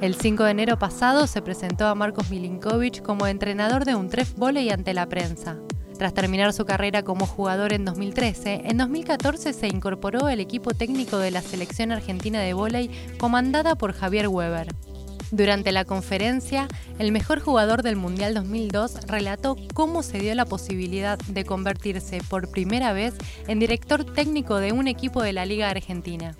El 0.00 0.14
5 0.14 0.44
de 0.44 0.50
enero 0.52 0.78
pasado 0.78 1.26
se 1.26 1.42
presentó 1.42 1.86
a 1.86 1.94
Marcos 1.94 2.30
Milinkovic 2.30 3.02
como 3.02 3.26
entrenador 3.26 3.84
de 3.84 3.94
un 3.94 4.08
tref 4.08 4.34
volei 4.34 4.70
ante 4.70 4.94
la 4.94 5.06
prensa. 5.06 5.58
Tras 5.98 6.14
terminar 6.14 6.54
su 6.54 6.64
carrera 6.64 7.02
como 7.02 7.26
jugador 7.26 7.74
en 7.74 7.84
2013, 7.84 8.62
en 8.64 8.78
2014 8.78 9.52
se 9.52 9.68
incorporó 9.68 10.24
al 10.24 10.40
equipo 10.40 10.70
técnico 10.70 11.18
de 11.18 11.30
la 11.30 11.42
selección 11.42 11.92
argentina 11.92 12.40
de 12.40 12.54
vóley 12.54 12.90
comandada 13.18 13.74
por 13.74 13.92
Javier 13.92 14.28
Weber. 14.28 14.68
Durante 15.32 15.70
la 15.70 15.84
conferencia, 15.84 16.66
el 16.98 17.12
mejor 17.12 17.40
jugador 17.40 17.82
del 17.82 17.96
Mundial 17.96 18.32
2002 18.32 19.06
relató 19.06 19.54
cómo 19.74 20.02
se 20.02 20.18
dio 20.18 20.34
la 20.34 20.46
posibilidad 20.46 21.18
de 21.18 21.44
convertirse 21.44 22.22
por 22.26 22.50
primera 22.50 22.94
vez 22.94 23.12
en 23.48 23.58
director 23.58 24.06
técnico 24.06 24.56
de 24.56 24.72
un 24.72 24.88
equipo 24.88 25.22
de 25.22 25.34
la 25.34 25.44
Liga 25.44 25.68
Argentina. 25.68 26.34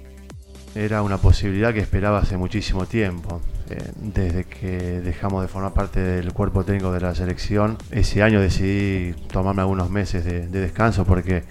Era 0.75 1.03
una 1.03 1.19
posibilidad 1.19 1.75
que 1.75 1.81
esperaba 1.81 2.19
hace 2.19 2.37
muchísimo 2.37 2.87
tiempo. 2.87 3.41
Eh, 3.71 3.91
desde 3.97 4.45
que 4.45 5.01
dejamos 5.01 5.43
de 5.43 5.49
formar 5.49 5.73
parte 5.73 6.01
del 6.01 6.33
cuerpo 6.33 6.65
técnico 6.65 6.93
de 6.93 7.01
la 7.01 7.15
selección, 7.15 7.77
ese 7.91 8.23
año 8.23 8.41
decidí 8.41 9.13
tomarme 9.33 9.63
algunos 9.63 9.91
meses 9.91 10.25
de, 10.25 10.47
descanso 10.49 11.05
porque 11.05 11.45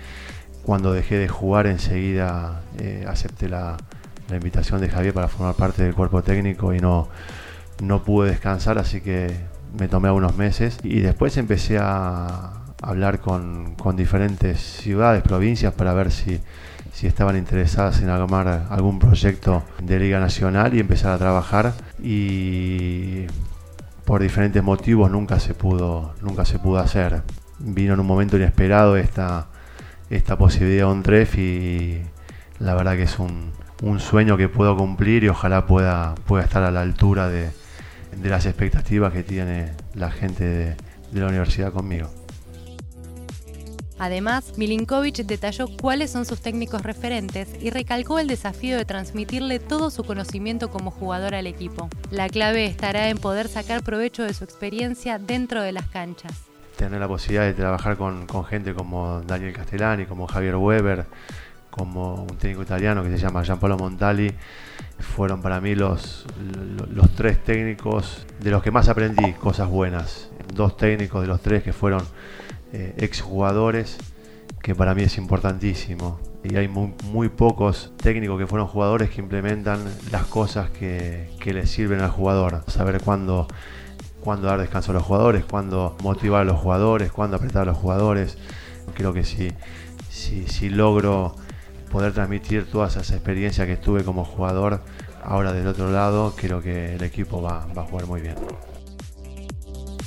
cuando 0.64 0.94
dejé 0.94 1.18
de 1.18 1.28
jugar 1.28 1.68
enseguida 1.68 2.62
eh, 2.78 3.06
acepté 3.08 3.50
la, 3.50 3.78
invitación 4.32 4.80
de 4.80 4.90
Javier 4.90 5.14
para 5.14 5.28
formar 5.28 5.56
parte 5.56 5.82
del 5.82 5.96
cuerpo 5.96 6.22
técnico 6.22 6.74
y 6.74 6.80
no, 6.80 7.10
no 7.82 8.04
pude 8.04 8.30
descansar, 8.30 8.78
así 8.78 9.02
que 9.02 9.34
me 9.78 9.88
tomé 9.88 10.10
algunos 10.10 10.38
meses 10.38 10.78
y 10.84 11.00
después 11.00 11.36
empecé 11.38 11.80
a 11.80 12.54
hablar 12.82 13.22
con, 13.22 13.74
con 13.76 13.96
diferentes 13.96 14.60
ciudades, 14.60 15.24
provincias 15.24 15.74
para 15.74 15.94
ver 15.94 16.12
si 16.12 16.40
si 17.00 17.08
estaban 17.08 17.38
interesadas 17.38 18.02
en 18.02 18.10
armar 18.10 18.68
algún 18.70 19.00
proyecto 19.00 19.64
de 19.82 20.00
Liga 20.00 20.20
Nacional 20.20 20.74
y 20.74 20.82
empezar 20.82 21.14
a 21.14 21.18
trabajar 21.18 21.72
y 22.04 23.26
por 24.04 24.22
diferentes 24.22 24.62
motivos 24.62 25.10
nunca 25.10 25.40
se 25.40 25.54
pudo, 25.54 26.14
nunca 26.22 26.44
se 26.44 26.60
pudo 26.60 26.80
hacer. 26.80 27.22
Vino 27.60 27.94
en 27.94 28.02
un 28.02 28.06
momento 28.06 28.36
inesperado 28.36 28.98
esta, 28.98 29.48
esta 30.10 30.38
posibilidad 30.38 30.88
de 30.88 30.92
un 30.92 31.02
tref 31.02 31.38
y 31.38 32.02
la 32.60 32.76
verdad 32.76 32.98
que 32.98 33.04
es 33.04 33.18
un, 33.18 33.54
sueño 33.98 34.36
que 34.36 34.50
puedo 34.50 34.76
cumplir 34.76 35.24
y 35.24 35.30
ojalá 35.30 35.66
pueda, 35.68 36.16
pueda 36.28 36.44
estar 36.44 36.64
a 36.64 36.72
la 36.72 36.82
altura 36.82 37.30
de, 37.30 37.50
las 38.22 38.46
expectativas 38.46 39.14
que 39.14 39.24
tiene 39.24 39.72
la 39.94 40.12
gente 40.12 40.44
de 40.44 40.76
la 41.14 41.28
universidad 41.28 41.72
conmigo. 41.72 42.10
Además, 44.00 44.54
Milinkovic 44.58 45.18
detalló 45.26 45.68
cuáles 45.68 46.10
son 46.10 46.26
sus 46.26 46.40
técnicos 46.40 46.84
referentes 46.84 47.50
y 47.60 47.70
recalcó 47.70 48.18
el 48.20 48.28
desafío 48.28 48.78
de 48.78 48.86
transmitirle 48.86 49.60
todo 49.60 49.92
su 49.92 50.06
conocimiento 50.06 50.70
como 50.70 50.90
jugador 50.90 51.36
al 51.36 51.48
equipo. 51.48 51.90
La 52.10 52.30
clave 52.30 52.66
estará 52.66 53.10
en 53.10 53.18
poder 53.18 53.50
sacar 53.50 53.84
provecho 53.84 54.24
de 54.24 54.34
su 54.34 54.46
experiencia 54.46 55.20
dentro 55.20 55.62
de 55.62 55.74
las 55.74 55.86
canchas. 55.88 56.32
Tener 56.78 57.02
la 57.02 57.10
posibilidad 57.10 57.44
de 57.44 57.54
trabajar 57.54 57.98
con, 57.98 58.26
gente 58.46 58.74
como 58.74 59.22
Daniel 59.28 59.52
Castellani, 59.52 60.06
como 60.06 60.28
Javier 60.28 60.56
Weber, 60.56 61.06
como 61.70 62.24
un 62.24 62.38
técnico 62.38 62.64
italiano 62.64 63.04
que 63.04 63.10
se 63.10 63.18
llama 63.18 63.44
Gianpaolo 63.44 63.78
Montali, 63.78 64.34
fueron 64.98 65.42
para 65.42 65.60
mí 65.60 65.76
los, 65.76 66.26
los 66.90 67.10
tres 67.16 67.44
técnicos 67.44 68.26
de 68.40 68.50
los 68.50 68.64
que 68.64 68.72
más 68.72 68.88
aprendí 68.88 69.34
cosas 69.34 69.68
buenas. 69.68 70.30
Dos 70.54 70.78
técnicos 70.78 71.22
de 71.22 71.28
los 71.28 71.42
tres 71.42 71.64
que 71.64 71.74
fueron 71.74 72.04
eh, 72.74 72.94
exjugadores, 72.98 73.98
que 74.62 74.76
para 74.76 74.94
mí 74.94 75.04
es 75.04 75.18
importantísimo. 75.18 76.20
Y 76.44 76.56
hay 76.56 76.68
muy, 76.68 77.30
pocos 77.30 77.92
técnicos 77.98 78.40
que 78.40 78.48
fueron 78.48 78.68
jugadores 78.68 79.10
que 79.10 79.20
implementan 79.22 79.84
las 80.12 80.26
cosas 80.26 80.70
que, 80.70 81.30
que 81.40 81.54
les 81.54 81.70
sirven 81.70 82.00
al 82.00 82.12
jugador. 82.12 82.64
Saber 82.68 83.02
cuándo, 83.02 83.48
dar 84.42 84.60
descanso 84.60 84.92
a 84.92 84.94
los 84.94 85.04
jugadores, 85.04 85.44
cuándo 85.46 85.98
motivar 86.02 86.42
a 86.42 86.46
los 86.46 86.60
jugadores, 86.60 87.12
cuándo 87.12 87.38
apretar 87.38 87.64
a 87.64 87.66
los 87.66 87.78
jugadores. 87.78 88.38
Creo 88.94 89.14
que 89.14 89.24
si, 89.24 89.52
si, 90.10 90.48
si 90.48 90.70
logro 90.70 91.36
poder 91.92 92.14
transmitir 92.14 92.70
todas 92.70 92.96
esas 92.96 93.12
experiencias 93.12 93.68
que 93.68 93.76
tuve 93.76 94.04
como 94.04 94.24
jugador, 94.24 94.82
ahora 95.24 95.52
del 95.52 95.68
otro 95.68 95.92
lado, 95.92 96.34
creo 96.38 96.62
que 96.62 96.96
el 96.96 97.04
equipo 97.04 97.42
va 97.42 97.64
a 97.76 97.84
jugar 97.84 98.06
muy 98.06 98.22
bien. 98.22 98.36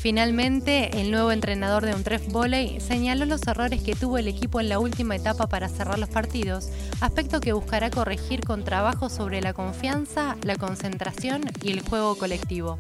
Finalmente, 0.03 1.01
el 1.01 1.13
nuevo 1.13 1.31
entrenador 1.31 1.87
de 1.87 1.95
Untref 1.95 2.27
Volley 2.27 2.81
señaló 2.81 3.25
los 3.25 3.41
errores 3.47 3.85
que 3.85 3.95
tuvo 3.95 4.19
el 4.19 4.27
equipo 4.27 4.59
en 4.59 4.69
la 4.69 4.81
última 4.81 5.15
etapa 5.15 5.47
para 5.47 5.69
cerrar 5.69 6.01
los 6.01 6.09
partidos, 6.09 6.71
aspecto 7.01 7.39
que 7.39 7.53
buscará 7.53 7.89
corregir 7.89 8.41
con 8.41 8.65
trabajo 8.65 9.09
sobre 9.09 9.41
la 9.41 9.53
confianza, 9.53 10.37
la 10.43 10.57
concentración 10.57 11.43
y 11.63 11.71
el 11.71 11.83
juego 11.83 12.19
colectivo. 12.19 12.79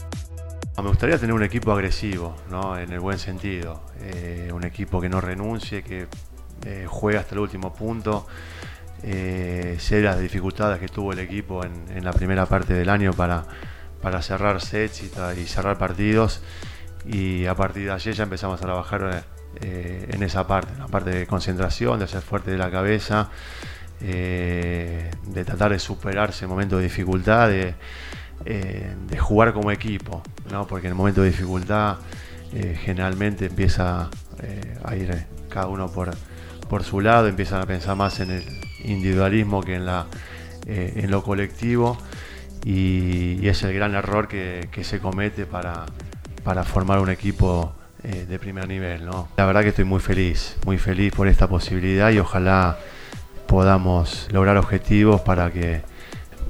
Me 0.76 0.88
gustaría 0.88 1.16
tener 1.16 1.32
un 1.32 1.44
equipo 1.44 1.70
agresivo, 1.70 2.34
¿no? 2.50 2.76
en 2.76 2.90
el 2.90 2.98
buen 2.98 3.20
sentido, 3.20 3.84
eh, 4.00 4.50
un 4.52 4.64
equipo 4.64 5.00
que 5.00 5.08
no 5.08 5.20
renuncie, 5.20 5.84
que 5.84 6.08
eh, 6.66 6.86
juegue 6.88 7.20
hasta 7.20 7.36
el 7.36 7.38
último 7.38 7.72
punto. 7.72 8.26
Eh, 9.04 9.76
sé 9.78 10.00
las 10.00 10.18
dificultades 10.18 10.80
que 10.80 10.88
tuvo 10.88 11.12
el 11.12 11.20
equipo 11.20 11.64
en, 11.64 12.02
la 12.02 12.12
primera 12.12 12.46
parte 12.46 12.74
del 12.74 12.88
año 12.88 13.12
para, 13.12 13.44
para 14.00 14.22
cerrar 14.22 14.60
sets 14.60 15.04
y 15.04 15.46
cerrar 15.46 15.78
partidos 15.78 16.42
y 17.06 17.46
a 17.46 17.54
partir 17.54 17.84
de 17.84 17.92
ayer 17.92 18.14
ya 18.14 18.24
empezamos 18.24 18.60
a 18.60 18.64
trabajar 18.64 19.24
eh, 19.60 20.08
en 20.10 20.22
esa 20.22 20.46
parte, 20.46 20.72
la 20.78 20.86
parte 20.86 21.10
de 21.10 21.26
concentración, 21.26 21.98
de 21.98 22.06
ser 22.06 22.22
fuerte 22.22 22.50
de 22.50 22.58
la 22.58 22.70
cabeza, 22.70 23.28
eh, 24.00 25.10
de 25.26 25.44
tratar 25.44 25.72
de 25.72 25.78
superarse 25.78 26.44
en 26.44 26.50
momentos 26.50 26.78
de 26.78 26.84
dificultad, 26.84 27.48
de, 27.48 27.74
eh, 28.44 28.94
jugar 29.18 29.52
como 29.52 29.70
equipo, 29.70 30.22
porque 30.68 30.86
en 30.86 30.92
el 30.92 30.96
momento 30.96 31.22
de 31.22 31.30
dificultad 31.30 31.98
generalmente 32.84 33.46
empieza 33.46 34.10
a 34.84 34.96
ir 34.96 35.24
cada 35.48 35.68
uno 35.68 35.90
por, 35.90 36.10
por 36.68 36.84
su 36.84 37.00
lado, 37.00 37.26
empiezan 37.26 37.62
a 37.62 37.66
pensar 37.66 37.96
más 37.96 38.20
en 38.20 38.30
el 38.30 38.44
individualismo 38.84 39.62
que 39.62 39.76
en, 39.76 39.86
la, 39.86 40.06
en 40.66 41.10
lo 41.10 41.22
colectivo. 41.22 41.96
Y, 42.64 43.48
es 43.48 43.62
el 43.62 43.72
gran 43.72 43.94
error 43.94 44.28
que 44.28 44.84
se 44.84 44.98
comete 44.98 45.46
para 45.46 45.86
para 46.44 46.64
formar 46.64 46.98
un 46.98 47.10
equipo 47.10 47.72
eh, 48.02 48.26
de 48.28 48.38
primer 48.38 48.68
nivel. 48.68 49.04
¿no? 49.04 49.28
La 49.36 49.46
verdad 49.46 49.62
que 49.62 49.68
estoy 49.68 49.84
muy 49.84 50.00
feliz, 50.00 50.56
muy 50.66 50.78
feliz 50.78 51.12
por 51.12 51.28
esta 51.28 51.48
posibilidad 51.48 52.10
y 52.10 52.18
ojalá 52.18 52.78
podamos 53.46 54.28
lograr 54.32 54.56
objetivos 54.56 55.20
para 55.20 55.50
que 55.50 55.82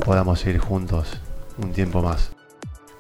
podamos 0.05 0.45
ir 0.47 0.59
juntos 0.59 1.19
un 1.59 1.73
tiempo 1.73 2.03
más. 2.03 2.33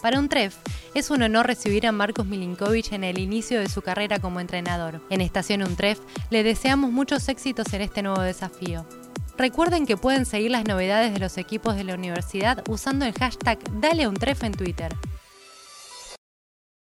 Para 0.02 0.18
un 0.18 0.28
TREF, 0.28 0.56
es 0.94 1.10
un 1.10 1.22
honor 1.22 1.46
recibir 1.46 1.86
a 1.86 1.92
Marcos 1.92 2.26
Milinkovic 2.26 2.92
en 2.92 3.04
el 3.04 3.18
inicio 3.18 3.60
de 3.60 3.68
su 3.68 3.82
carrera 3.82 4.18
como 4.18 4.40
entrenador. 4.40 5.00
En 5.10 5.20
Estación 5.20 5.62
Untref 5.62 6.00
le 6.30 6.42
deseamos 6.42 6.90
muchos 6.90 7.28
éxitos 7.28 7.72
en 7.72 7.82
este 7.82 8.02
nuevo 8.02 8.20
desafío. 8.20 8.84
Recuerden 9.38 9.86
que 9.86 9.96
pueden 9.96 10.26
seguir 10.26 10.50
las 10.50 10.64
novedades 10.64 11.12
de 11.12 11.20
los 11.20 11.38
equipos 11.38 11.76
de 11.76 11.84
la 11.84 11.94
universidad 11.94 12.62
usando 12.68 13.06
el 13.06 13.12
hashtag 13.12 13.58
Dale 13.80 14.02
en 14.02 14.52
Twitter. 14.52 14.92